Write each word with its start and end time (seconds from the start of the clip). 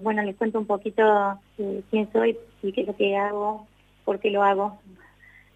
Bueno, 0.00 0.22
les 0.22 0.36
cuento 0.36 0.60
un 0.60 0.66
poquito 0.66 1.02
eh, 1.58 1.82
quién 1.90 2.08
soy 2.12 2.38
y 2.62 2.72
qué 2.72 2.82
es 2.82 2.86
lo 2.86 2.96
que 2.96 3.16
hago, 3.16 3.66
por 4.04 4.20
qué 4.20 4.30
lo 4.30 4.44
hago. 4.44 4.78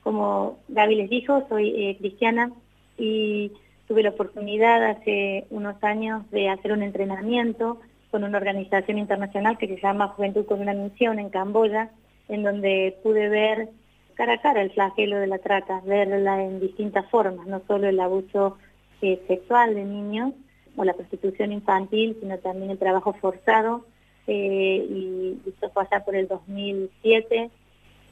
Como 0.03 0.58
Gaby 0.68 0.96
les 0.96 1.11
dijo, 1.11 1.46
soy 1.49 1.68
eh, 1.68 1.96
cristiana 1.96 2.50
y 2.98 3.52
tuve 3.86 4.02
la 4.02 4.10
oportunidad 4.10 4.84
hace 4.84 5.46
unos 5.50 5.76
años 5.84 6.28
de 6.32 6.48
hacer 6.48 6.72
un 6.72 6.82
entrenamiento 6.82 7.80
con 8.10 8.24
una 8.24 8.36
organización 8.36 8.98
internacional 8.98 9.58
que 9.58 9.68
se 9.68 9.80
llama 9.80 10.08
Juventud 10.08 10.45
con 10.45 10.61
una 10.61 10.74
Misión 10.74 11.20
en 11.20 11.30
Camboya, 11.30 11.90
en 12.29 12.43
donde 12.43 12.98
pude 13.04 13.29
ver 13.29 13.68
cara 14.14 14.34
a 14.34 14.40
cara 14.40 14.61
el 14.61 14.72
flagelo 14.72 15.18
de 15.18 15.29
la 15.29 15.38
trata, 15.38 15.80
verla 15.86 16.43
en 16.43 16.59
distintas 16.59 17.09
formas, 17.11 17.46
no 17.46 17.62
solo 17.68 17.88
el 17.88 18.00
abuso 18.00 18.59
eh, 19.02 19.22
sexual 19.29 19.77
de 19.77 19.84
niños 19.84 20.34
o 20.77 20.84
la 20.84 20.95
prostitución 20.95 21.52
infantil, 21.52 22.16
sino 22.20 22.38
también 22.38 22.72
el 22.72 22.79
trabajo 22.79 23.12
forzado 23.12 23.84
eh, 24.27 24.86
y 24.89 25.39
esto 25.48 25.70
fue 25.70 25.84
allá 25.84 26.04
por 26.04 26.14
el 26.14 26.29
2007. 26.29 27.50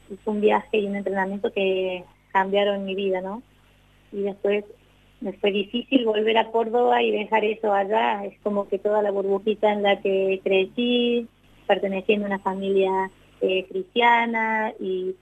Hice 0.09 0.29
un 0.29 0.41
viaje 0.41 0.79
y 0.79 0.85
un 0.85 0.95
entrenamiento 0.95 1.51
que 1.51 2.03
cambiaron 2.31 2.85
mi 2.85 2.95
vida, 2.95 3.21
¿no? 3.21 3.41
Y 4.11 4.21
después 4.21 4.65
me 5.21 5.33
fue 5.33 5.51
difícil 5.51 6.05
volver 6.05 6.37
a 6.37 6.51
Córdoba 6.51 7.01
y 7.01 7.11
dejar 7.11 7.45
eso 7.45 7.73
allá. 7.73 8.25
Es 8.25 8.37
como 8.41 8.67
que 8.67 8.79
toda 8.79 9.01
la 9.01 9.11
burbujita 9.11 9.71
en 9.71 9.83
la 9.83 10.01
que 10.01 10.41
crecí, 10.43 11.27
perteneciendo 11.67 12.25
a 12.25 12.29
una 12.29 12.39
familia 12.39 13.11
eh, 13.39 13.65
cristiana 13.69 14.73
y 14.79 15.15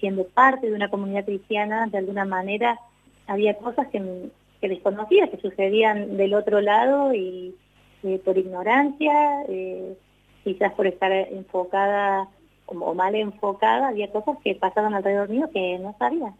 siendo 0.00 0.24
parte 0.24 0.68
de 0.68 0.74
una 0.74 0.88
comunidad 0.88 1.24
cristiana, 1.24 1.86
de 1.86 1.98
alguna 1.98 2.24
manera 2.24 2.78
había 3.26 3.56
cosas 3.58 3.88
que, 3.88 4.30
que 4.60 4.68
desconocía, 4.68 5.28
que 5.28 5.38
sucedían 5.38 6.16
del 6.16 6.34
otro 6.34 6.60
lado 6.60 7.14
y 7.14 7.54
eh, 8.02 8.20
por 8.24 8.38
ignorancia, 8.38 9.42
eh, 9.48 9.96
quizás 10.46 10.72
por 10.74 10.86
estar 10.86 11.10
enfocada 11.10 12.28
o 12.66 12.94
mal 12.94 13.16
enfocada, 13.16 13.88
había 13.88 14.12
cosas 14.12 14.38
que 14.44 14.54
pasaban 14.54 14.94
alrededor 14.94 15.28
mío 15.28 15.50
que 15.52 15.76
no 15.80 15.96
sabía. 15.98 16.32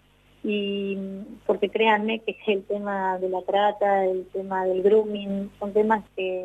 Y 0.44 0.96
porque 1.44 1.70
créanme 1.70 2.20
que 2.20 2.36
el 2.46 2.62
tema 2.64 3.18
de 3.18 3.28
la 3.28 3.42
trata, 3.42 4.04
el 4.04 4.24
tema 4.32 4.64
del 4.64 4.84
grooming, 4.84 5.50
son 5.58 5.72
temas 5.72 6.04
que, 6.14 6.44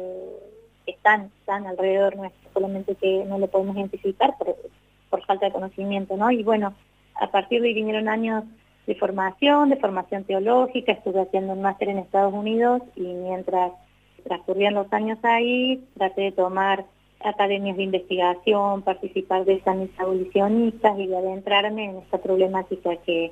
están, 0.88 1.30
están 1.39 1.67
alrededor 1.67 2.16
nuestro, 2.16 2.50
solamente 2.52 2.95
que 2.95 3.23
no 3.26 3.38
lo 3.38 3.45
podemos 3.45 3.78
identificar 3.78 4.36
por, 4.39 4.56
por 5.12 5.23
falta 5.26 5.45
de 5.45 5.52
conocimiento, 5.52 6.17
¿no? 6.17 6.32
Y 6.32 6.42
bueno, 6.42 6.73
a 7.14 7.30
partir 7.30 7.62
de 7.62 7.67
ahí 7.67 7.73
vinieron 7.76 8.09
años 8.09 8.44
de 8.88 8.95
formación, 8.95 9.70
de 9.70 9.78
formación 9.78 10.23
teológica, 10.23 10.94
estuve 10.94 11.22
haciendo 11.22 11.54
un 11.54 11.62
máster 11.62 11.89
en 11.89 12.00
Estados 12.00 12.34
Unidos 12.34 12.82
y 12.95 13.02
mientras 13.02 13.72
transcurrían 14.23 14.73
los 14.73 14.92
años 14.92 15.20
ahí, 15.22 15.86
traté 15.95 16.22
de 16.22 16.32
tomar 16.32 16.86
academias 17.25 17.77
de 17.77 17.83
investigación, 17.83 18.81
participar 18.81 19.45
de 19.45 19.53
exámenes 19.53 19.91
abolicionistas 20.00 21.00
y 21.00 21.08
de 21.08 21.17
adentrarme 21.17 21.86
en 21.86 21.97
esta 21.97 22.17
problemática 22.17 22.95
que, 22.97 23.31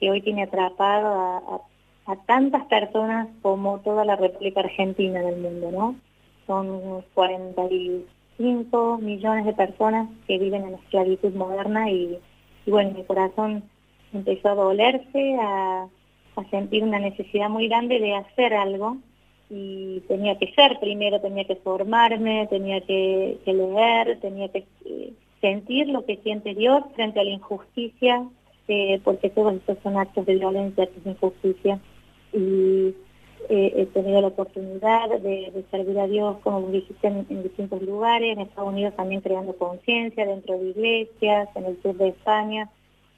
que 0.00 0.10
hoy 0.10 0.20
tiene 0.22 0.44
atrapado 0.44 1.62
a, 2.06 2.16
tantas 2.26 2.64
personas 2.66 3.28
como 3.40 3.78
toda 3.80 4.04
la 4.04 4.16
República 4.16 4.60
Argentina 4.60 5.20
en 5.20 5.26
el 5.26 5.40
mundo, 5.40 5.70
¿no? 5.70 5.96
Son 6.46 7.02
45 7.14 8.98
millones 8.98 9.46
de 9.46 9.54
personas 9.54 10.08
que 10.26 10.38
viven 10.38 10.64
en 10.64 10.74
esclavitud 10.74 11.32
moderna 11.34 11.90
y, 11.90 12.18
bueno, 12.66 12.90
mi 12.90 13.04
corazón 13.04 13.64
empezó 14.12 14.50
a 14.50 14.54
dolerse, 14.54 15.36
a 15.40 15.88
sentir 16.50 16.82
una 16.82 16.98
necesidad 16.98 17.48
muy 17.48 17.68
grande 17.68 17.98
de 17.98 18.16
hacer 18.16 18.52
algo 18.52 18.98
y 19.50 20.00
tenía 20.08 20.38
que 20.38 20.52
ser 20.54 20.78
primero, 20.80 21.20
tenía 21.20 21.44
que 21.44 21.56
formarme, 21.56 22.46
tenía 22.48 22.80
que, 22.80 23.38
leer, 23.44 24.18
tenía 24.20 24.48
que 24.48 24.64
eh, 24.84 25.12
sentir 25.40 25.88
lo 25.88 26.04
que 26.04 26.16
siente 26.18 26.54
Dios 26.54 26.82
frente 26.94 27.20
a 27.20 27.24
la 27.24 27.30
injusticia, 27.30 28.26
eh, 28.68 29.00
porque 29.04 29.30
todos 29.30 29.54
estos 29.54 29.78
son 29.82 29.98
actos 29.98 30.24
de 30.26 30.36
violencia, 30.36 30.86
de 30.86 31.10
injusticia. 31.10 31.78
Y 32.32 32.94
eh, 33.50 33.72
he 33.76 33.86
tenido 33.92 34.22
la 34.22 34.28
oportunidad 34.28 35.10
de, 35.20 35.64
servir 35.70 35.98
a 35.98 36.06
Dios, 36.06 36.38
como 36.42 36.68
dijiste, 36.68 37.06
en, 37.06 37.26
en, 37.28 37.42
distintos 37.42 37.82
lugares, 37.82 38.32
en 38.32 38.40
Estados 38.40 38.72
Unidos 38.72 38.94
también 38.96 39.20
creando 39.20 39.54
conciencia 39.56 40.24
dentro 40.24 40.58
de 40.58 40.70
iglesias, 40.70 41.48
en 41.54 41.66
el 41.66 41.82
sur 41.82 41.94
de 41.96 42.08
España, 42.08 42.70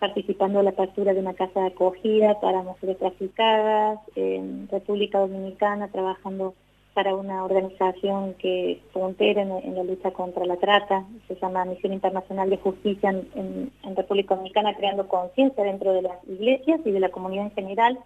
participando 0.07 0.61
en 0.61 0.67
la 0.67 0.71
apertura 0.71 1.13
de 1.13 1.21
una 1.21 1.35
casa 1.35 1.61
de 1.61 1.67
acogida 1.69 2.39
para 2.41 2.63
mujeres 2.63 2.99
traficadas, 2.99 3.99
en 4.15 4.69
República 4.69 5.19
Dominicana 5.19 5.89
trabajando 5.89 6.55
para 6.95 7.15
una 7.15 7.45
organización 7.45 8.35
que 8.35 8.73
es 8.73 8.79
puntera 8.93 9.43
en, 9.43 9.75
la 9.75 9.85
lucha 9.85 10.13
contra 10.13 10.47
la 10.47 10.57
trata, 10.57 11.05
se 11.29 11.35
llama 11.35 11.65
Misión 11.65 11.93
Internacional 11.93 12.49
de 12.49 12.57
Justicia 12.57 13.11
en, 13.11 13.71
República 13.97 14.35
Dominicana, 14.35 14.75
creando 14.75 15.09
conciencia 15.09 15.65
dentro 15.65 15.93
de 15.93 16.03
las 16.03 16.17
iglesias 16.29 16.81
y 16.85 16.91
de 16.91 17.01
la 17.01 17.11
comunidad 17.11 17.47
en 17.47 17.51
general 17.51 17.99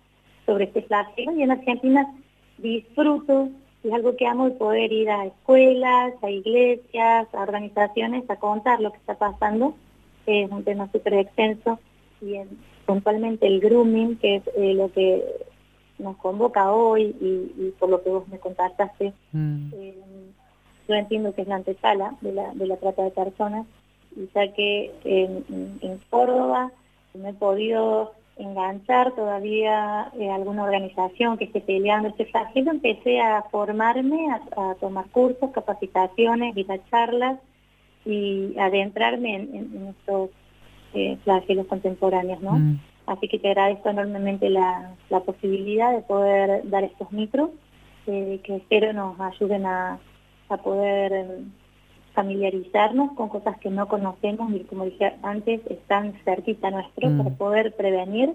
sobre 0.46 0.64
este 0.64 0.82
flagelo. 0.82 1.36
Y 1.36 1.42
en 1.42 1.52
Argentina 1.52 2.12
disfruto, 2.58 3.50
es 3.84 3.92
algo 3.92 4.16
que 4.16 4.26
amo, 4.26 4.46
el 4.46 4.52
poder 4.54 4.90
ir 4.92 5.10
a 5.10 5.26
escuelas, 5.26 6.14
a 6.22 6.30
iglesias, 6.30 7.28
a 7.32 7.42
organizaciones, 7.42 8.28
a 8.28 8.36
contar 8.36 8.80
lo 8.80 8.90
que 8.90 8.98
está 8.98 9.14
pasando. 9.14 9.74
Es 10.26 10.50
un 10.50 10.64
tema 10.64 10.90
súper 10.90 11.14
extenso, 11.14 11.78
y 12.20 12.36
puntualmente 12.86 13.46
el 13.46 13.60
grooming, 13.60 14.16
que 14.16 14.36
es 14.36 14.42
eh, 14.56 14.74
lo 14.74 14.90
que 14.92 15.24
nos 15.98 16.16
convoca 16.16 16.72
hoy 16.72 17.14
y, 17.20 17.70
por 17.78 17.88
lo 17.88 18.02
que 18.02 18.10
vos 18.10 18.28
me 18.28 18.38
contactaste, 18.38 19.12
mm. 19.32 19.70
eh, 19.74 19.94
yo 20.88 20.94
entiendo 20.94 21.34
que 21.34 21.42
es 21.42 21.48
la 21.48 21.56
antesala 21.56 22.16
de 22.20 22.32
la, 22.32 22.52
de 22.54 22.66
la 22.66 22.76
trata 22.76 23.04
de 23.04 23.10
personas, 23.10 23.66
y 24.16 24.28
ya 24.34 24.52
que 24.52 24.92
en, 25.04 26.00
Córdoba 26.10 26.72
me 27.14 27.30
he 27.30 27.32
podido 27.34 28.12
enganchar 28.36 29.12
todavía 29.14 30.10
eh, 30.18 30.30
alguna 30.30 30.64
organización 30.64 31.36
que 31.36 31.44
esté 31.44 31.60
peleando 31.60 32.08
este 32.08 32.24
flagelo, 32.24 32.72
empecé 32.72 33.20
a 33.20 33.42
formarme, 33.50 34.32
a, 34.56 34.74
tomar 34.80 35.08
cursos, 35.10 35.50
capacitaciones, 35.52 36.56
y 36.56 36.66
a 36.68 36.84
charlas, 36.90 37.38
y 38.04 38.58
adentrarme 38.58 39.36
en, 39.36 39.94
estos 39.96 40.30
eh, 40.94 41.18
flagelos 41.24 41.66
contemporáneos, 41.66 42.40
¿no? 42.40 42.52
Mm. 42.52 42.80
Así 43.06 43.28
que 43.28 43.38
te 43.38 43.48
agradezco 43.48 43.88
enormemente 43.88 44.48
la, 44.50 44.92
posibilidad 45.26 45.92
de 45.92 46.02
poder 46.02 46.68
dar 46.68 46.84
estos 46.84 47.10
micros, 47.12 47.50
eh, 48.06 48.40
que 48.44 48.56
espero 48.56 48.92
nos 48.92 49.18
ayuden 49.20 49.66
a, 49.66 49.98
poder 50.64 51.12
em, 51.12 51.52
familiarizarnos 52.12 53.12
con 53.12 53.28
cosas 53.28 53.56
que 53.58 53.70
no 53.70 53.86
conocemos 53.86 54.52
y 54.52 54.60
como 54.60 54.84
dije 54.84 55.14
antes, 55.22 55.60
están 55.68 56.14
cerquita 56.24 56.70
nuestro 56.70 57.08
mm. 57.08 57.18
para 57.18 57.30
poder 57.36 57.76
prevenir, 57.76 58.34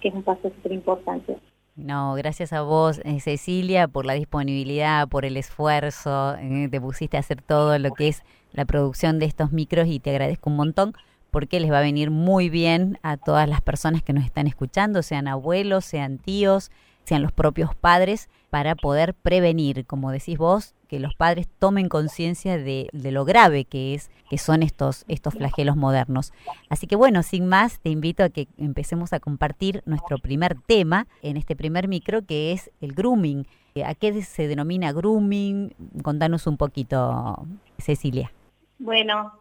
que 0.00 0.08
es 0.08 0.14
un 0.14 0.22
paso 0.22 0.50
súper 0.50 0.72
importante. 0.72 1.36
No, 1.78 2.14
gracias 2.14 2.52
a 2.52 2.62
vos, 2.62 3.00
eh, 3.04 3.20
Cecilia, 3.20 3.86
por 3.86 4.04
la 4.04 4.14
disponibilidad, 4.14 5.06
por 5.08 5.24
el 5.24 5.36
esfuerzo. 5.36 6.34
Eh, 6.34 6.68
te 6.68 6.80
pusiste 6.80 7.16
a 7.16 7.20
hacer 7.20 7.40
todo 7.40 7.78
lo 7.78 7.92
que 7.92 8.08
es 8.08 8.24
la 8.52 8.64
producción 8.64 9.20
de 9.20 9.26
estos 9.26 9.52
micros 9.52 9.86
y 9.86 10.00
te 10.00 10.10
agradezco 10.10 10.50
un 10.50 10.56
montón 10.56 10.92
porque 11.30 11.60
les 11.60 11.70
va 11.70 11.78
a 11.78 11.82
venir 11.82 12.10
muy 12.10 12.48
bien 12.48 12.98
a 13.02 13.16
todas 13.16 13.48
las 13.48 13.60
personas 13.60 14.02
que 14.02 14.12
nos 14.12 14.24
están 14.24 14.46
escuchando, 14.46 15.02
sean 15.02 15.28
abuelos, 15.28 15.84
sean 15.84 16.18
tíos, 16.18 16.70
sean 17.04 17.22
los 17.22 17.32
propios 17.32 17.74
padres, 17.74 18.28
para 18.50 18.74
poder 18.74 19.14
prevenir, 19.14 19.84
como 19.84 20.10
decís 20.10 20.38
vos, 20.38 20.74
que 20.88 21.00
los 21.00 21.14
padres 21.14 21.46
tomen 21.58 21.88
conciencia 21.88 22.56
de, 22.56 22.88
lo 22.92 23.24
grave 23.24 23.64
que 23.64 23.94
es 23.94 24.10
que 24.30 24.38
son 24.38 24.62
estos 24.62 25.04
estos 25.08 25.34
flagelos 25.34 25.76
modernos. 25.76 26.32
Así 26.70 26.86
que 26.86 26.96
bueno, 26.96 27.22
sin 27.22 27.46
más, 27.46 27.78
te 27.80 27.90
invito 27.90 28.24
a 28.24 28.30
que 28.30 28.48
empecemos 28.56 29.12
a 29.12 29.20
compartir 29.20 29.82
nuestro 29.84 30.18
primer 30.18 30.56
tema 30.66 31.06
en 31.22 31.36
este 31.36 31.56
primer 31.56 31.88
micro 31.88 32.22
que 32.22 32.52
es 32.52 32.70
el 32.80 32.94
grooming. 32.94 33.46
¿A 33.84 33.94
qué 33.94 34.22
se 34.22 34.48
denomina 34.48 34.92
grooming? 34.92 35.74
Contanos 36.02 36.46
un 36.46 36.56
poquito, 36.56 37.46
Cecilia. 37.78 38.32
Bueno, 38.78 39.32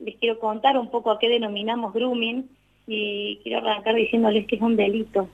les 0.00 0.16
quiero 0.16 0.38
contar 0.38 0.78
un 0.78 0.90
poco 0.90 1.10
a 1.10 1.18
qué 1.18 1.28
denominamos 1.28 1.92
grooming 1.92 2.48
y 2.86 3.38
quiero 3.42 3.58
arrancar 3.58 3.94
diciéndoles 3.94 4.46
que 4.46 4.56
es 4.56 4.62
un 4.62 4.76
delito 4.76 5.28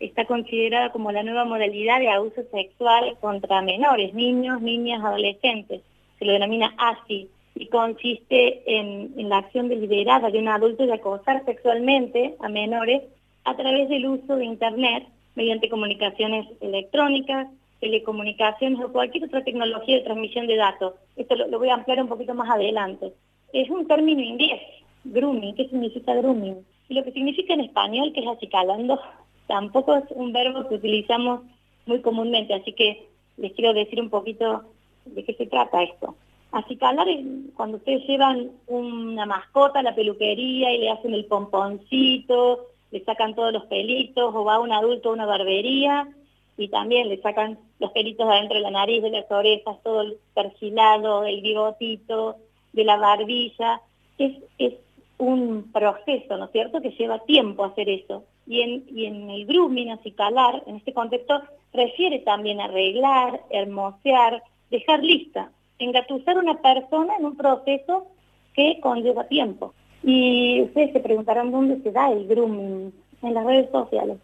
está 0.00 0.24
considerada 0.24 0.90
como 0.90 1.12
la 1.12 1.22
nueva 1.22 1.44
modalidad 1.44 2.00
de 2.00 2.08
abuso 2.08 2.42
sexual 2.50 3.16
contra 3.20 3.62
menores, 3.62 4.14
niños, 4.14 4.60
niñas, 4.62 5.04
adolescentes. 5.04 5.82
Se 6.18 6.24
lo 6.24 6.32
denomina 6.32 6.74
ASI 6.78 7.28
y 7.54 7.66
consiste 7.66 8.62
en, 8.66 9.28
la 9.28 9.38
acción 9.38 9.68
deliberada 9.68 10.30
de 10.30 10.38
un 10.38 10.48
adulto 10.48 10.86
de 10.86 10.94
acosar 10.94 11.44
sexualmente 11.44 12.34
a 12.40 12.48
menores 12.48 13.02
a 13.44 13.54
través 13.56 13.88
del 13.88 14.06
uso 14.06 14.36
de 14.36 14.46
Internet 14.46 15.06
mediante 15.34 15.68
comunicaciones 15.68 16.46
electrónicas, 16.60 17.48
telecomunicaciones 17.80 18.80
o 18.80 18.92
cualquier 18.92 19.24
otra 19.24 19.44
tecnología 19.44 19.96
de 19.96 20.04
transmisión 20.04 20.46
de 20.46 20.56
datos. 20.56 20.94
Esto 21.16 21.36
lo, 21.36 21.46
lo 21.46 21.58
voy 21.58 21.68
a 21.68 21.74
ampliar 21.74 22.02
un 22.02 22.08
poquito 22.08 22.34
más 22.34 22.50
adelante. 22.50 23.12
Es 23.52 23.68
un 23.70 23.86
término 23.86 24.20
inglés, 24.20 24.60
grooming. 25.04 25.54
¿Qué 25.54 25.68
significa 25.68 26.14
grooming? 26.14 26.64
Y 26.88 26.94
lo 26.94 27.04
que 27.04 27.12
significa 27.12 27.54
en 27.54 27.60
español, 27.60 28.12
que 28.12 28.20
es 28.20 28.28
acicalando 28.28 29.00
tampoco 29.46 29.96
es 29.96 30.04
un 30.10 30.32
verbo 30.32 30.68
que 30.68 30.76
utilizamos 30.76 31.40
muy 31.86 32.00
comúnmente, 32.00 32.54
así 32.54 32.72
que 32.72 33.08
les 33.36 33.52
quiero 33.52 33.72
decir 33.72 34.00
un 34.00 34.10
poquito 34.10 34.64
de 35.06 35.24
qué 35.24 35.34
se 35.34 35.46
trata 35.46 35.82
esto. 35.82 36.14
Acicalar 36.52 37.08
es 37.08 37.24
cuando 37.54 37.76
ustedes 37.78 38.06
llevan 38.06 38.50
una 38.66 39.24
mascota 39.24 39.80
a 39.80 39.82
la 39.82 39.94
peluquería 39.94 40.72
y 40.72 40.78
le 40.78 40.90
hacen 40.90 41.14
el 41.14 41.24
pomponcito, 41.26 42.66
le 42.90 43.04
sacan 43.04 43.34
todos 43.34 43.52
los 43.52 43.64
pelitos, 43.66 44.34
o 44.34 44.44
va 44.44 44.58
un 44.58 44.72
adulto 44.72 45.10
a 45.10 45.12
una 45.12 45.26
barbería 45.26 46.08
y 46.56 46.68
también 46.68 47.08
le 47.08 47.20
sacan 47.22 47.58
los 47.78 47.92
pelitos 47.92 48.28
adentro 48.28 48.56
de 48.56 48.62
la 48.62 48.70
nariz, 48.70 49.02
de 49.02 49.10
las 49.10 49.30
orejas, 49.30 49.82
todo 49.82 50.02
el 50.02 50.16
perfilado, 50.34 51.24
el 51.24 51.40
bigotito, 51.40 52.36
de 52.72 52.84
la 52.84 52.96
barbilla. 52.96 53.80
Es, 54.18 54.36
es 54.58 54.74
un 55.18 55.70
proceso, 55.72 56.36
¿no 56.36 56.46
es 56.46 56.52
cierto?, 56.52 56.80
que 56.80 56.90
lleva 56.90 57.18
tiempo 57.20 57.64
hacer 57.64 57.88
eso. 57.88 58.24
Y 58.46 58.62
en, 58.62 58.84
y 58.88 59.06
en 59.06 59.30
el 59.30 59.46
grooming, 59.46 59.90
acicalar, 59.90 60.62
en 60.66 60.76
este 60.76 60.92
contexto, 60.92 61.42
refiere 61.72 62.20
también 62.20 62.60
a 62.60 62.64
arreglar, 62.64 63.40
hermosear, 63.50 64.42
dejar 64.70 65.02
lista 65.02 65.50
engatusar 65.80 66.36
a 66.36 66.40
una 66.40 66.60
persona 66.60 67.16
en 67.16 67.24
un 67.24 67.36
proceso 67.36 68.06
que 68.54 68.78
conlleva 68.80 69.24
tiempo. 69.24 69.74
Y 70.02 70.62
ustedes 70.62 70.92
se 70.92 71.00
preguntarán 71.00 71.50
dónde 71.50 71.80
se 71.82 71.90
da 71.90 72.12
el 72.12 72.26
grooming, 72.28 72.92
en 73.22 73.34
las 73.34 73.44
redes 73.44 73.70
sociales, 73.70 74.18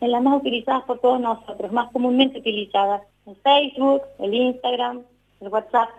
en 0.00 0.10
las 0.10 0.22
más 0.22 0.40
utilizadas 0.40 0.82
por 0.84 0.98
todos 0.98 1.20
nosotros, 1.20 1.72
más 1.72 1.90
comúnmente 1.92 2.38
utilizadas, 2.38 3.02
en 3.24 3.36
Facebook, 3.36 4.02
el 4.18 4.34
Instagram, 4.34 5.02
el 5.40 5.48
WhatsApp, 5.48 5.90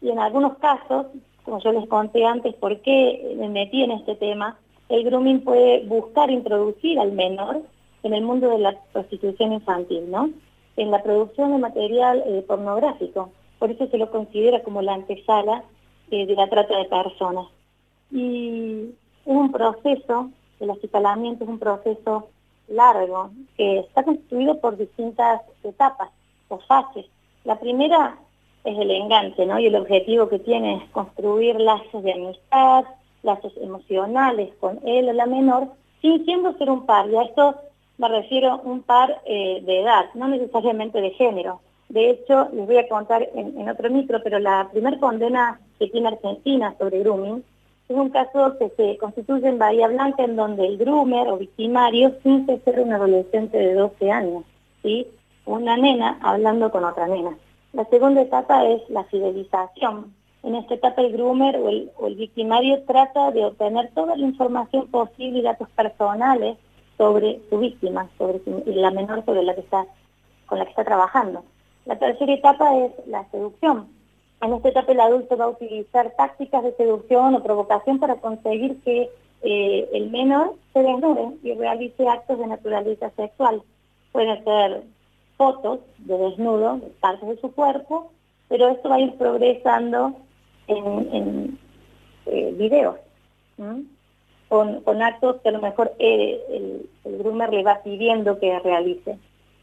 y 0.00 0.10
en 0.10 0.18
algunos 0.18 0.58
casos, 0.58 1.06
como 1.44 1.60
yo 1.60 1.72
les 1.72 1.86
conté 1.88 2.24
antes, 2.24 2.54
por 2.54 2.80
qué 2.80 3.34
me 3.38 3.48
metí 3.48 3.82
en 3.82 3.92
este 3.92 4.16
tema, 4.16 4.58
el 4.88 5.04
grooming 5.04 5.40
puede 5.40 5.84
buscar 5.86 6.30
introducir 6.30 6.98
al 6.98 7.12
menor 7.12 7.62
en 8.02 8.14
el 8.14 8.22
mundo 8.22 8.50
de 8.50 8.58
la 8.58 8.78
prostitución 8.92 9.52
infantil, 9.52 10.10
¿no? 10.10 10.30
En 10.76 10.90
la 10.90 11.02
producción 11.02 11.52
de 11.52 11.58
material 11.58 12.22
eh, 12.26 12.44
pornográfico 12.46 13.30
por 13.64 13.70
eso 13.70 13.86
se 13.86 13.96
lo 13.96 14.10
considera 14.10 14.62
como 14.62 14.82
la 14.82 14.92
antesala 14.92 15.64
eh, 16.10 16.26
de 16.26 16.34
la 16.34 16.50
trata 16.50 16.76
de 16.76 16.84
personas. 16.84 17.46
Y 18.10 18.90
es 19.24 19.34
un 19.36 19.50
proceso, 19.52 20.28
el 20.60 20.68
acicalamiento 20.68 21.44
es 21.44 21.50
un 21.50 21.58
proceso 21.58 22.28
largo, 22.68 23.30
que 23.56 23.78
está 23.78 24.02
constituido 24.02 24.60
por 24.60 24.76
distintas 24.76 25.40
etapas 25.62 26.10
o 26.48 26.58
fases. 26.58 27.06
La 27.44 27.58
primera 27.58 28.18
es 28.64 28.78
el 28.78 28.90
enganche, 28.90 29.46
¿no? 29.46 29.58
Y 29.58 29.66
el 29.66 29.76
objetivo 29.76 30.28
que 30.28 30.38
tiene 30.38 30.76
es 30.76 30.90
construir 30.90 31.60
lazos 31.60 32.02
de 32.02 32.12
amistad, 32.12 32.84
lazos 33.22 33.52
emocionales 33.60 34.54
con 34.60 34.80
él 34.84 35.08
o 35.08 35.12
la 35.12 35.26
menor, 35.26 35.68
fingiendo 36.00 36.56
ser 36.58 36.70
un 36.70 36.86
par. 36.86 37.08
Y 37.10 37.16
a 37.16 37.22
esto 37.22 37.54
me 37.98 38.08
refiero 38.08 38.60
un 38.64 38.82
par 38.82 39.20
eh, 39.26 39.62
de 39.64 39.80
edad, 39.80 40.06
no 40.14 40.28
necesariamente 40.28 41.00
de 41.00 41.10
género. 41.10 41.60
De 41.88 42.10
hecho, 42.10 42.48
les 42.52 42.66
voy 42.66 42.78
a 42.78 42.88
contar 42.88 43.28
en, 43.34 43.68
otro 43.68 43.90
micro, 43.90 44.20
pero 44.22 44.38
la 44.38 44.68
primera 44.72 44.98
condena 44.98 45.60
que 45.78 45.88
tiene 45.88 46.08
Argentina 46.08 46.74
sobre 46.78 47.00
grooming 47.00 47.44
es 47.88 47.96
un 47.96 48.08
caso 48.08 48.56
que 48.58 48.70
se 48.70 48.96
constituye 48.96 49.46
en 49.46 49.58
Bahía 49.58 49.88
Blanca 49.88 50.24
en 50.24 50.36
donde 50.36 50.66
el 50.66 50.78
groomer 50.78 51.28
o 51.28 51.36
victimario 51.36 52.14
finge 52.22 52.58
ser 52.60 52.80
un 52.80 52.94
adolescente 52.94 53.58
de 53.58 53.74
12 53.74 54.10
años, 54.10 54.44
¿sí? 54.82 55.06
una 55.44 55.76
nena 55.76 56.18
hablando 56.22 56.70
con 56.70 56.84
otra 56.84 57.06
nena. 57.06 57.36
La 57.74 57.84
segunda 57.86 58.22
etapa 58.22 58.64
es 58.66 58.88
la 58.88 59.02
fidelización. 59.04 60.14
En 60.44 60.54
esta 60.54 60.74
etapa 60.74 61.02
el 61.02 61.12
groomer 61.12 61.56
o 61.56 61.68
el, 61.68 61.90
o 61.96 62.06
victimario 62.06 62.80
trata 62.84 63.32
de 63.32 63.44
obtener 63.44 63.90
toda 63.94 64.14
la 64.14 64.24
información 64.24 64.86
posible 64.86 65.40
y 65.40 65.42
datos 65.42 65.68
personales 65.70 66.56
sobre 66.96 67.40
su 67.50 67.58
víctima, 67.58 68.08
sobre 68.16 68.40
la 68.66 68.92
menor 68.92 69.24
sobre 69.24 69.42
la 69.42 69.56
que 69.56 69.62
está, 69.62 69.86
con 70.46 70.58
la 70.58 70.66
que 70.66 70.70
está 70.70 70.84
trabajando. 70.84 71.42
La 71.84 71.98
tercera 71.98 72.32
etapa 72.32 72.78
es 72.78 72.92
la 73.08 73.28
seducción. 73.30 73.88
En 74.40 74.52
esta 74.52 74.68
etapa 74.68 74.92
el 74.92 75.00
adulto 75.00 75.36
va 75.36 75.46
a 75.46 75.48
utilizar 75.48 76.12
tácticas 76.16 76.62
de 76.62 76.76
seducción 76.76 77.34
o 77.34 77.42
provocación 77.42 77.98
para 77.98 78.14
conseguir 78.16 78.80
que 78.82 79.10
eh, 79.42 79.88
el 79.92 80.10
menor 80.10 80.54
se 80.72 80.80
desnude 80.80 81.28
y 81.42 81.54
realice 81.54 82.08
actos 82.08 82.38
de 82.38 82.46
naturaleza 82.46 83.10
sexual. 83.16 83.62
Pueden 84.12 84.44
ser 84.44 84.84
fotos 85.36 85.80
de 85.98 86.16
desnudo, 86.16 86.78
de 86.78 86.86
partes 87.00 87.28
de 87.28 87.40
su 87.40 87.52
cuerpo, 87.52 88.10
pero 88.48 88.68
esto 88.68 88.88
va 88.88 88.96
a 88.96 89.00
ir 89.00 89.14
progresando 89.14 90.14
en, 90.66 91.58
eh, 92.26 92.54
videos, 92.56 92.96
con, 94.48 95.02
actos 95.02 95.40
que 95.42 95.48
a 95.48 95.52
lo 95.52 95.60
mejor 95.60 95.92
eh, 95.98 96.40
el, 96.50 96.90
el 97.04 97.18
groomer 97.18 97.52
le 97.52 97.62
va 97.62 97.82
pidiendo 97.82 98.38
que 98.38 98.58
realice. 98.60 99.18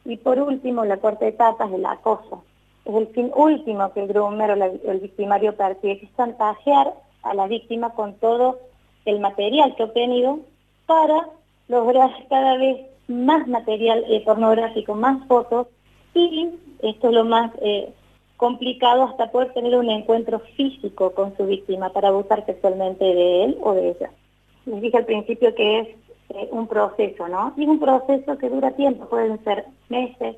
Y 0.06 0.18
por 0.18 0.39
último, 0.39 0.83
la 0.85 0.97
cuarta 0.97 1.27
etapa 1.27 1.65
es 1.65 1.74
el 1.74 1.85
acoso. 1.85 2.44
Es 2.85 2.95
el 2.95 3.07
fin 3.07 3.31
último 3.35 3.94
que 3.94 4.01
el 4.01 4.07
groomer 4.07 4.51
o 4.51 4.91
el 4.91 5.00
victimario 5.00 5.56
persigue, 5.56 6.00
que 6.00 6.06
es 6.07 6.15
chantajear 6.15 6.94
a 7.24 7.33
la 7.33 7.47
víctima 7.47 7.91
con 7.91 8.15
todo 8.15 8.59
el 9.06 9.19
material 9.19 9.75
que 9.75 9.83
ha 9.83 9.85
obtenido 9.85 10.39
para 10.88 11.29
lograr 11.67 12.09
cada 12.29 12.57
vez 12.57 12.90
más 13.11 13.47
material 13.47 14.03
eh, 14.09 14.21
pornográfico, 14.25 14.95
más 14.95 15.25
fotos 15.27 15.67
y, 16.13 16.49
esto 16.81 17.09
es 17.09 17.13
lo 17.13 17.25
más 17.25 17.51
eh, 17.61 17.93
complicado, 18.37 19.03
hasta 19.03 19.31
poder 19.31 19.53
tener 19.53 19.75
un 19.75 19.89
encuentro 19.89 20.39
físico 20.57 21.11
con 21.11 21.35
su 21.37 21.45
víctima 21.45 21.93
para 21.93 22.07
abusar 22.07 22.45
sexualmente 22.45 23.03
de 23.03 23.43
él 23.45 23.57
o 23.61 23.73
de 23.73 23.89
ella. 23.89 24.11
Les 24.65 24.81
dije 24.81 24.97
al 24.97 25.05
principio 25.05 25.53
que 25.53 25.79
es 25.79 25.87
eh, 26.29 26.49
un 26.51 26.67
proceso, 26.67 27.27
¿no? 27.27 27.53
Y 27.55 27.63
es 27.63 27.69
un 27.69 27.79
proceso 27.79 28.37
que 28.37 28.49
dura 28.49 28.71
tiempo, 28.71 29.05
pueden 29.05 29.43
ser 29.43 29.65
meses, 29.89 30.37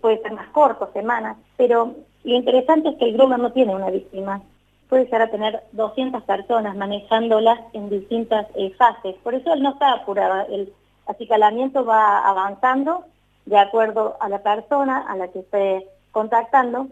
puede 0.00 0.22
ser 0.22 0.32
más 0.32 0.48
corto, 0.48 0.90
semanas, 0.94 1.36
pero 1.58 1.94
lo 2.24 2.34
interesante 2.34 2.88
es 2.88 2.96
que 2.96 3.04
el 3.04 3.12
groomer 3.12 3.38
no 3.38 3.52
tiene 3.52 3.74
una 3.74 3.90
víctima, 3.90 4.40
puede 4.88 5.04
llegar 5.04 5.20
a 5.20 5.30
tener 5.30 5.62
200 5.72 6.22
personas 6.22 6.74
manejándolas 6.74 7.60
en 7.74 7.90
distintas 7.90 8.46
fases, 8.78 9.14
por 9.22 9.34
eso 9.34 9.52
él 9.52 9.62
no 9.62 9.72
está 9.72 9.92
apurado, 9.92 10.46
el 10.48 10.72
acicalamiento 11.08 11.84
va 11.84 12.28
avanzando 12.28 13.04
de 13.46 13.58
acuerdo 13.58 14.16
a 14.20 14.28
la 14.28 14.42
persona 14.42 15.04
a 15.08 15.16
la 15.16 15.28
que 15.28 15.40
esté 15.40 15.86
contactando 16.12 16.88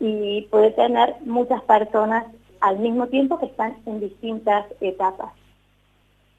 y 0.00 0.42
puede 0.50 0.72
tener 0.72 1.16
muchas 1.24 1.62
personas 1.62 2.26
al 2.60 2.78
mismo 2.78 3.06
tiempo 3.06 3.38
que 3.38 3.46
están 3.46 3.76
en 3.86 4.00
distintas 4.00 4.66
etapas 4.80 5.32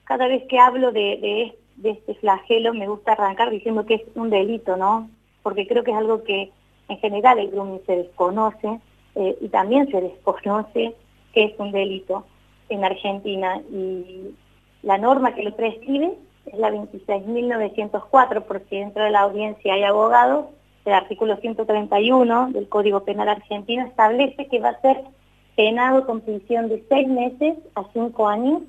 cada 0.05 0.27
vez 0.27 0.43
que 0.47 0.59
hablo 0.59 0.91
de, 0.91 1.53
este 1.83 2.15
flagelo 2.15 2.73
me 2.73 2.87
gusta 2.87 3.11
arrancar 3.11 3.49
diciendo 3.49 3.85
que 3.85 3.95
es 3.95 4.03
un 4.15 4.29
delito, 4.29 4.77
¿no? 4.77 5.09
Porque 5.43 5.67
creo 5.67 5.83
que 5.83 5.91
es 5.91 5.97
algo 5.97 6.23
que 6.23 6.51
en 6.87 6.97
general 6.99 7.39
el 7.39 7.51
grooming 7.51 7.81
se 7.85 7.97
desconoce 7.97 8.79
eh, 9.15 9.37
y 9.41 9.49
también 9.49 9.89
se 9.91 9.99
desconoce 9.99 10.95
que 11.33 11.43
es 11.43 11.59
un 11.59 11.71
delito 11.71 12.25
en 12.69 12.85
Argentina 12.85 13.61
y 13.71 14.35
la 14.83 14.97
norma 14.97 15.33
que 15.33 15.43
lo 15.43 15.55
prescribe 15.55 16.13
es 16.45 16.57
la 16.57 16.71
26.904 16.71 18.43
por 18.43 18.61
si 18.69 18.77
dentro 18.77 19.03
de 19.03 19.11
la 19.11 19.21
audiencia 19.21 19.73
hay 19.73 19.83
abogados, 19.83 20.45
el 20.85 20.93
artículo 20.93 21.37
131 21.37 22.51
del 22.51 22.69
Código 22.69 23.03
Penal 23.03 23.29
argentino 23.29 23.85
establece 23.85 24.47
que 24.47 24.59
va 24.59 24.69
a 24.69 24.81
ser 24.81 25.01
penado 25.55 26.05
con 26.05 26.21
prisión 26.21 26.69
de 26.69 26.85
seis 26.89 27.07
meses 27.07 27.57
a 27.75 27.85
cinco 27.93 28.27
años 28.27 28.61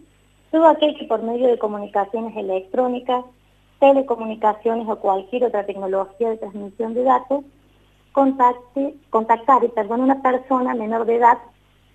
todo 0.50 0.68
aquel 0.68 0.97
que 0.97 1.04
por 1.04 1.23
medio 1.23 1.49
de 1.49 1.59
comunicaciones 1.59 2.37
electrónicas, 2.37 3.25
telecomunicaciones 3.78 4.88
o 4.88 4.97
cualquier 4.97 5.45
otra 5.45 5.66
tecnología 5.66 6.30
de 6.30 6.38
transmisión 6.38 6.95
de 6.95 7.02
datos, 7.02 7.45
contacte, 8.12 8.95
contactar 9.11 9.61
a 9.62 9.95
una 9.95 10.23
persona 10.23 10.75
menor 10.75 11.04
de 11.04 11.16
edad 11.16 11.38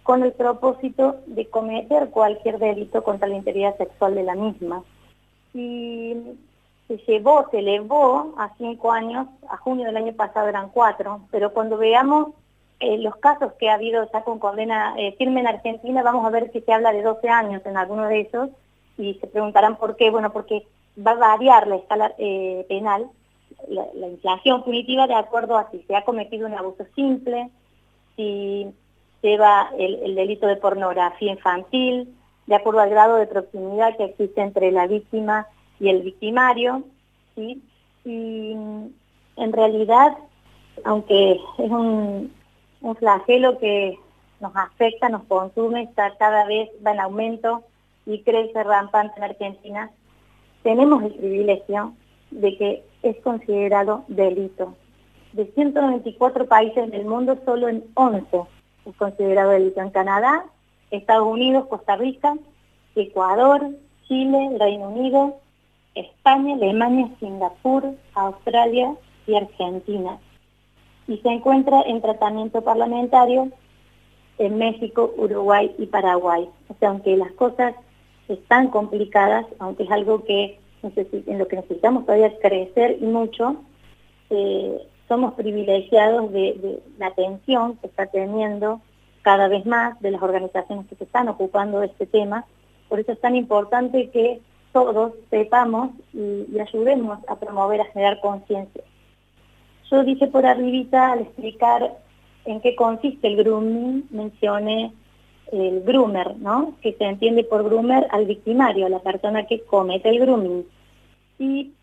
con 0.03 0.23
el 0.23 0.33
propósito 0.33 1.17
de 1.25 1.49
cometer 1.49 2.09
cualquier 2.09 2.59
delito 2.59 3.03
contra 3.03 3.27
la 3.27 3.37
integridad 3.37 3.77
sexual 3.77 4.13
de 4.13 4.23
la 4.23 4.35
misma. 4.35 4.83
Y 5.53 6.15
se 6.87 6.97
llevó, 7.07 7.47
se 7.51 7.59
elevó 7.59 8.33
a 8.37 8.53
cinco 8.57 8.91
años, 8.91 9.27
a 9.49 9.57
junio 9.57 9.85
del 9.85 9.97
año 9.97 10.13
pasado 10.13 10.47
eran 10.47 10.69
cuatro, 10.69 11.21
pero 11.31 11.53
cuando 11.53 11.77
veamos 11.77 12.29
eh, 12.79 12.97
los 12.97 13.15
casos 13.17 13.53
que 13.53 13.69
ha 13.69 13.75
habido 13.75 14.09
ya 14.11 14.23
con 14.23 14.39
condena 14.39 14.95
eh, 14.97 15.15
firme 15.17 15.41
en 15.41 15.47
Argentina, 15.47 16.03
vamos 16.03 16.25
a 16.25 16.29
ver 16.29 16.51
que 16.51 16.61
se 16.61 16.73
habla 16.73 16.91
de 16.91 17.03
12 17.03 17.29
años 17.29 17.61
en 17.65 17.77
alguno 17.77 18.07
de 18.07 18.21
esos 18.21 18.49
y 18.97 19.13
se 19.15 19.27
preguntarán 19.27 19.77
por 19.77 19.95
qué. 19.95 20.09
Bueno, 20.09 20.33
porque 20.33 20.65
va 20.97 21.11
a 21.11 21.15
variar 21.15 21.67
la 21.67 21.75
escala 21.75 22.13
eh, 22.17 22.65
penal, 22.67 23.07
la, 23.67 24.07
inflación 24.07 24.63
punitiva 24.63 25.07
de 25.07 25.15
acuerdo 25.15 25.57
a 25.57 25.69
si 25.71 25.83
se 25.83 25.95
ha 25.95 26.03
cometido 26.03 26.47
un 26.47 26.55
abuso 26.55 26.85
simple, 26.95 27.49
si 28.15 28.67
lleva 29.21 29.69
el 29.77 30.15
delito 30.15 30.47
de 30.47 30.55
pornografía 30.55 31.31
infantil, 31.31 32.13
de 32.51 32.57
acuerdo 32.57 32.81
al 32.81 32.89
grado 32.89 33.15
de 33.15 33.27
proximidad 33.27 33.95
que 33.95 34.03
existe 34.03 34.41
entre 34.41 34.73
la 34.73 34.85
víctima 34.85 35.47
y 35.79 35.87
el 35.87 36.01
victimario, 36.01 36.83
y 37.37 37.61
en 38.03 39.53
realidad, 39.53 40.17
aunque 40.83 41.31
es 41.31 41.71
un, 41.71 42.33
un 42.81 42.95
flagelo 42.97 43.57
que 43.57 43.97
nos 44.41 44.53
afecta, 44.53 45.07
nos 45.07 45.23
consume, 45.23 45.83
está 45.83 46.13
cada 46.17 46.45
vez 46.45 46.69
va 46.85 46.91
en 46.91 46.99
aumento 46.99 47.63
y 48.05 48.21
crece 48.21 48.61
rampante 48.65 49.13
en 49.15 49.23
Argentina, 49.23 49.89
tenemos 50.61 51.03
el 51.03 51.13
privilegio 51.13 51.93
de 52.31 52.57
que 52.57 52.83
es 53.01 53.15
considerado 53.23 54.03
delito. 54.09 54.75
De 55.31 55.45
194 55.53 56.47
países 56.47 56.91
del 56.91 57.05
mundo, 57.05 57.39
solo 57.45 57.69
en 57.69 57.85
11 57.93 58.25
es 58.87 58.95
considerado 58.97 59.51
delito 59.51 59.79
en 59.79 59.91
Canadá, 59.91 60.43
Estados 60.91 61.27
Unidos, 61.27 61.67
Costa 61.67 61.95
Rica, 61.95 62.35
Ecuador, 62.95 63.69
Chile, 64.07 64.57
Reino 64.59 64.89
Unido, 64.89 65.37
España, 65.95 66.55
Alemania, 66.55 67.09
Singapur, 67.19 67.95
Australia 68.13 68.95
y 69.27 69.35
Argentina. 69.35 70.19
Y 71.07 71.17
se 71.17 71.29
encuentra 71.29 71.81
en 71.81 72.01
tratamiento 72.01 72.61
parlamentario 72.61 73.49
en 74.37 74.57
México, 74.57 75.13
Uruguay 75.17 75.73
y 75.77 75.85
Paraguay. 75.85 76.49
O 76.67 76.75
sea, 76.79 76.89
aunque 76.89 77.15
las 77.17 77.31
cosas 77.33 77.75
están 78.27 78.69
complicadas, 78.69 79.45
aunque 79.59 79.83
es 79.83 79.91
algo 79.91 80.23
que 80.23 80.59
en 80.83 81.37
lo 81.37 81.47
que 81.47 81.57
necesitamos 81.57 82.05
todavía 82.05 82.37
crecer 82.39 82.97
y 82.99 83.05
mucho, 83.05 83.55
eh, 84.29 84.81
somos 85.07 85.33
privilegiados 85.33 86.31
de, 86.31 86.81
la 86.97 87.07
atención 87.07 87.77
que 87.77 87.87
está 87.87 88.05
teniendo 88.07 88.81
cada 89.21 89.47
vez 89.47 89.65
más 89.65 89.99
de 90.01 90.11
las 90.11 90.21
organizaciones 90.21 90.87
que 90.87 90.95
se 90.95 91.03
están 91.03 91.27
ocupando 91.27 91.79
de 91.79 91.87
este 91.87 92.05
tema. 92.05 92.45
Por 92.89 92.99
eso 92.99 93.11
es 93.11 93.21
tan 93.21 93.35
importante 93.35 94.09
que 94.09 94.41
todos 94.73 95.13
sepamos 95.29 95.91
y, 96.13 96.59
ayudemos 96.59 97.19
a 97.27 97.35
promover, 97.35 97.81
a 97.81 97.85
generar 97.85 98.19
conciencia. 98.19 98.83
Yo 99.89 100.03
dije 100.03 100.27
por 100.27 100.45
arribita 100.45 101.11
al 101.11 101.21
explicar 101.21 101.97
en 102.45 102.61
qué 102.61 102.75
consiste 102.75 103.27
el 103.27 103.37
grooming, 103.37 104.07
mencioné 104.09 104.93
el 105.51 105.81
groomer, 105.81 106.37
¿no? 106.37 106.75
Que 106.81 106.93
se 106.93 107.03
entiende 107.03 107.43
por 107.43 107.63
groomer 107.63 108.07
al 108.11 108.25
victimario, 108.25 108.85
a 108.85 108.89
la 108.89 108.99
persona 108.99 109.45
que 109.45 109.61
comete 109.61 110.09
el 110.09 110.19
grooming. 110.19 110.65
Y 111.39 111.73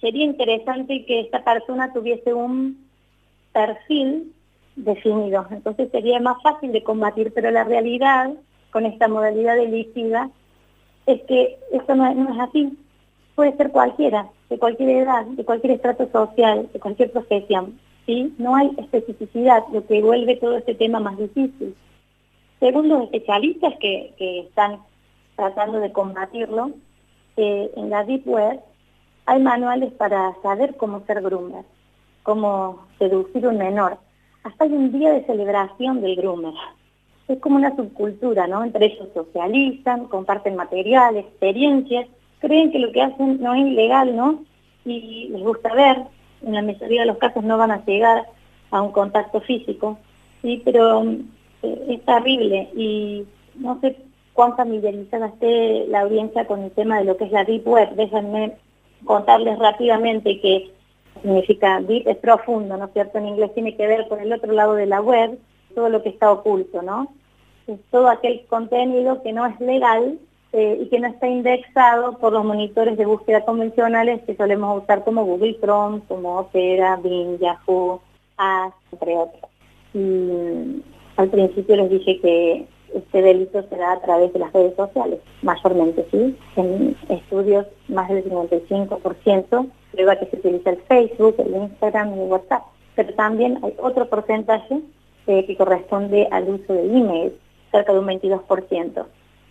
sería 0.00 0.24
interesante 0.24 1.04
que 1.04 1.20
esta 1.20 1.42
persona 1.42 1.92
tuviese 1.92 2.32
un 2.32 2.86
perfil 3.52 4.32
definido. 4.76 5.46
Entonces 5.50 5.90
sería 5.90 6.20
más 6.20 6.40
fácil 6.42 6.72
de 6.72 6.82
combatir, 6.82 7.32
pero 7.34 7.50
la 7.50 7.64
realidad 7.64 8.30
con 8.70 8.86
esta 8.86 9.08
modalidad 9.08 9.56
delictiva 9.56 10.30
es 11.06 11.22
que 11.22 11.58
eso 11.72 11.94
no, 11.94 12.06
es 12.10 12.40
así. 12.40 12.78
Puede 13.34 13.56
ser 13.56 13.70
cualquiera, 13.70 14.28
de 14.48 14.58
cualquier 14.58 14.90
edad, 14.90 15.24
de 15.26 15.44
cualquier 15.44 15.74
estrato 15.74 16.08
social, 16.10 16.68
de 16.72 16.80
cualquier 16.80 17.10
profesión. 17.10 17.78
¿sí? 18.06 18.34
No 18.38 18.54
hay 18.54 18.70
especificidad, 18.78 19.64
lo 19.72 19.86
que 19.86 20.02
vuelve 20.02 20.36
todo 20.36 20.56
este 20.56 20.74
tema 20.74 21.00
más 21.00 21.18
difícil. 21.18 21.74
Según 22.60 22.88
los 22.88 23.04
especialistas 23.04 23.74
que, 23.78 24.14
están 24.46 24.78
tratando 25.36 25.80
de 25.80 25.92
combatirlo, 25.92 26.70
eh, 27.36 27.70
en 27.76 27.90
la 27.90 28.04
Deep 28.04 28.26
Web 28.26 28.60
hay 29.26 29.42
manuales 29.42 29.92
para 29.92 30.34
saber 30.42 30.76
cómo 30.76 31.04
ser 31.06 31.20
groomer, 31.20 31.64
cómo 32.22 32.86
seducir 32.98 33.46
un 33.46 33.58
menor. 33.58 33.98
Hasta 34.46 34.62
hay 34.62 34.72
un 34.72 34.92
día 34.92 35.12
de 35.12 35.24
celebración 35.24 36.00
del 36.02 36.14
groomer. 36.14 36.54
Es 37.26 37.40
como 37.40 37.56
una 37.56 37.74
subcultura, 37.74 38.46
¿no? 38.46 38.62
Entre 38.62 38.86
ellos 38.86 39.08
socializan, 39.12 40.04
comparten 40.04 40.54
material, 40.54 41.16
experiencias, 41.16 42.06
creen 42.38 42.70
que 42.70 42.78
lo 42.78 42.92
que 42.92 43.02
hacen 43.02 43.42
no 43.42 43.54
es 43.54 43.66
ilegal, 43.66 44.14
¿no? 44.14 44.44
Y 44.84 45.30
les 45.32 45.42
gusta 45.42 45.74
ver, 45.74 46.00
en 46.42 46.54
la 46.54 46.62
mayoría 46.62 47.00
de 47.00 47.08
los 47.08 47.18
casos 47.18 47.42
no 47.42 47.58
van 47.58 47.72
a 47.72 47.84
llegar 47.84 48.26
a 48.70 48.82
un 48.82 48.92
contacto 48.92 49.40
físico, 49.40 49.98
¿sí? 50.42 50.62
Pero 50.64 51.02
eh, 51.64 51.86
es 51.88 52.04
terrible 52.04 52.68
y 52.76 53.24
no 53.56 53.80
sé 53.80 53.96
cuán 54.32 54.56
familiarizada 54.56 55.26
esté 55.26 55.88
la 55.88 56.02
audiencia 56.02 56.46
con 56.46 56.62
el 56.62 56.70
tema 56.70 57.00
de 57.00 57.04
lo 57.06 57.16
que 57.16 57.24
es 57.24 57.32
la 57.32 57.42
Deep 57.42 57.66
Web. 57.66 57.96
Déjenme 57.96 58.52
contarles 59.04 59.58
rápidamente 59.58 60.40
que 60.40 60.70
significa 61.22 61.80
deep 61.80 62.08
es 62.08 62.16
profundo, 62.18 62.76
¿no 62.76 62.86
es 62.86 62.92
cierto? 62.92 63.18
En 63.18 63.26
inglés 63.26 63.54
tiene 63.54 63.76
que 63.76 63.86
ver 63.86 64.08
con 64.08 64.20
el 64.20 64.32
otro 64.32 64.52
lado 64.52 64.74
de 64.74 64.86
la 64.86 65.00
web, 65.00 65.38
todo 65.74 65.88
lo 65.88 66.02
que 66.02 66.08
está 66.08 66.30
oculto, 66.30 66.82
¿no? 66.82 67.08
Es 67.66 67.78
todo 67.90 68.08
aquel 68.08 68.44
contenido 68.46 69.22
que 69.22 69.32
no 69.32 69.46
es 69.46 69.58
legal 69.60 70.18
eh, 70.52 70.78
y 70.80 70.88
que 70.88 71.00
no 71.00 71.08
está 71.08 71.26
indexado 71.28 72.18
por 72.18 72.32
los 72.32 72.44
monitores 72.44 72.96
de 72.96 73.06
búsqueda 73.06 73.44
convencionales 73.44 74.22
que 74.22 74.36
solemos 74.36 74.82
usar 74.82 75.04
como 75.04 75.24
Google 75.24 75.58
Chrome, 75.60 76.00
como 76.08 76.38
Opera, 76.38 76.96
Bing, 76.96 77.38
Yahoo, 77.38 78.00
Ask, 78.36 78.76
entre 78.92 79.16
otros. 79.16 79.50
Y 79.92 80.82
al 81.16 81.28
principio 81.28 81.76
les 81.76 81.90
dije 81.90 82.20
que 82.20 82.66
este 82.94 83.22
delito 83.22 83.62
se 83.68 83.76
da 83.76 83.92
a 83.92 84.00
través 84.00 84.32
de 84.32 84.38
las 84.38 84.52
redes 84.52 84.74
sociales, 84.76 85.20
mayormente, 85.42 86.06
¿sí? 86.10 86.36
En 86.56 86.96
estudios, 87.08 87.66
más 87.88 88.08
del 88.08 88.24
55% 88.24 89.70
prueba 89.96 90.16
que 90.16 90.26
se 90.26 90.36
utiliza 90.36 90.70
el 90.70 90.82
Facebook, 90.82 91.34
el 91.38 91.54
Instagram 91.54 92.14
y 92.14 92.20
el 92.20 92.28
WhatsApp. 92.30 92.62
Pero 92.94 93.14
también 93.14 93.58
hay 93.62 93.74
otro 93.78 94.08
porcentaje 94.08 94.80
eh, 95.26 95.46
que 95.46 95.56
corresponde 95.56 96.28
al 96.30 96.48
uso 96.48 96.74
de 96.74 96.84
email, 96.84 97.32
cerca 97.72 97.92
de 97.92 97.98
un 97.98 98.06
22%. 98.06 99.06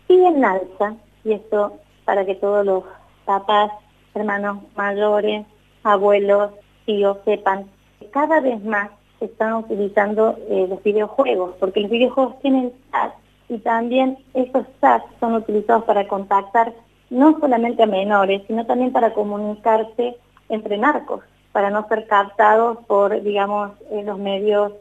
Y 0.08 0.14
en 0.24 0.46
alza, 0.46 0.96
y 1.24 1.34
esto 1.34 1.74
para 2.06 2.26
que 2.26 2.36
todos 2.36 2.66
los 2.66 2.84
papás, 3.26 3.72
hermanos 4.14 4.60
mayores, 4.76 5.46
abuelos, 5.84 6.52
tíos 6.86 7.18
sepan, 7.26 7.66
que 8.00 8.08
cada 8.08 8.40
vez 8.40 8.64
más 8.64 8.92
se 9.20 9.26
están 9.26 9.56
utilizando 9.56 10.38
eh, 10.50 10.68
los 10.70 10.82
videojuegos, 10.84 11.56
porque 11.60 11.82
los 11.82 11.90
videojuegos 11.90 12.40
tienen 12.42 12.72
y 13.50 13.58
también 13.60 14.18
esos 14.34 14.66
chats 14.82 15.06
son 15.20 15.36
utilizados 15.36 15.84
para 15.84 16.08
contactar 16.08 16.74
no 17.10 17.40
solamente 17.40 17.84
a 17.84 17.88
menores, 17.88 18.42
sino 18.48 18.66
también 18.66 18.92
para 18.92 19.14
comunicarse 19.14 20.18
entre 20.50 20.78
narcos, 20.78 21.22
para 21.52 21.70
no 21.70 21.88
ser 21.88 22.08
captados 22.08 22.80
por, 22.88 23.22
digamos, 23.22 23.72
eh, 23.92 24.04
los 24.04 24.18
medios 24.18 24.74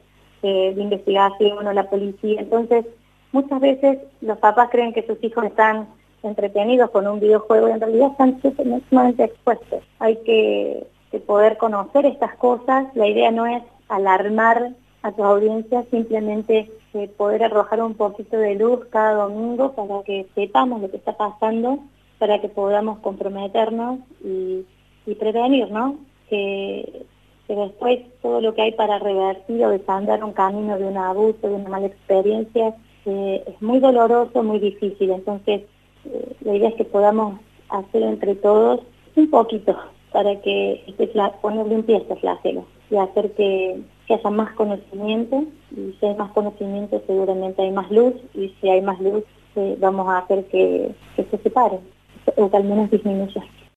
eh, 0.43 0.73
de 0.75 0.83
investigación 0.83 1.67
o 1.67 1.73
la 1.73 1.89
policía. 1.89 2.41
Entonces, 2.41 2.87
muchas 3.33 3.61
veces 3.61 3.99
los 4.21 4.39
papás 4.39 4.71
creen 4.71 4.93
que 4.93 5.07
sus 5.07 5.23
hijos 5.23 5.45
están 5.45 5.87
entretenidos 6.23 6.91
con 6.91 7.07
un 7.07 7.21
videojuego 7.21 7.69
y 7.69 7.73
en 7.73 7.81
realidad 7.81 8.13
están 8.13 8.41
sumamente 8.89 9.25
expuestos. 9.25 9.83
Hay 9.99 10.17
que, 10.25 10.87
que 11.11 11.21
poder 11.21 11.59
conocer 11.59 12.07
estas 12.07 12.35
cosas. 12.37 12.87
La 12.95 13.07
idea 13.07 13.31
no 13.31 13.47
es 13.47 13.63
alarmar 13.89 14.71
a 15.03 15.13
tu 15.13 15.23
audiencia, 15.23 15.85
simplemente 15.91 16.71
eh, 16.95 17.09
poder 17.09 17.43
arrojar 17.43 17.83
un 17.83 17.95
poquito 17.95 18.37
de 18.37 18.55
luz 18.55 18.87
cada 18.91 19.15
domingo 19.25 19.73
para 19.73 20.03
que 20.05 20.27
sepamos 20.35 20.81
lo 20.81 20.91
que 20.91 20.97
está 20.97 21.17
pasando, 21.17 21.81
para 22.19 22.41
que 22.41 22.49
podamos 22.49 23.01
comprometernos 23.01 23.99
y, 24.23 24.65
prevenir, 25.19 25.71
¿no? 25.71 25.97
Que, 26.31 27.05
después 27.49 28.01
todo 28.23 28.41
lo 28.41 28.55
que 28.55 28.63
hay 28.63 28.73
para 28.73 28.99
revertir 28.99 29.65
o 29.65 29.71
desandar 29.71 30.25
un 30.25 30.33
camino 30.33 30.79
de 30.79 30.87
un 30.87 30.97
abuso, 30.97 31.49
de 31.49 31.55
una 31.55 31.69
mala 31.69 31.87
experiencia, 31.87 32.75
eh, 33.05 33.45
es 33.47 33.61
muy 33.61 33.81
doloroso, 33.81 34.43
muy 34.43 34.59
difícil. 34.59 35.11
Entonces, 35.11 35.63
eh, 36.07 36.37
la 36.41 36.55
idea 36.55 36.71
es 36.71 36.75
que 36.77 36.85
podamos 36.85 37.41
hacer 37.69 38.03
entre 38.03 38.35
todos 38.37 38.81
un 39.17 39.31
poquito 39.31 39.77
para 40.13 40.41
que 40.41 40.85
este 40.87 41.09
ponerle 41.43 41.75
un 41.75 41.83
pie 41.83 41.97
a 41.97 41.99
este 41.99 42.17
flagelo 42.17 42.65
y 42.91 42.97
hacer 42.97 43.33
que 43.33 43.83
que 44.07 44.15
haya 44.15 44.31
más 44.31 44.53
conocimiento 44.55 45.45
y 45.71 45.95
si 45.99 46.07
hay 46.07 46.15
más 46.15 46.31
conocimiento 46.33 47.03
seguramente 47.07 47.63
hay 47.63 47.73
más 47.73 47.91
luz 47.91 48.15
y 48.35 48.55
si 48.61 48.69
hay 48.69 48.83
más 48.83 49.01
luz 49.01 49.25
eh, 49.57 49.77
vamos 49.81 50.09
a 50.09 50.19
hacer 50.19 50.45
que, 50.47 50.95
que 51.17 51.25
se 51.25 51.39
separen 51.39 51.81
o 52.37 52.51
que 52.51 52.57
al 52.57 52.65
menos 52.65 52.91
disminuya. 52.91 53.43